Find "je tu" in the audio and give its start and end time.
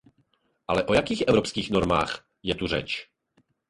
2.43-2.67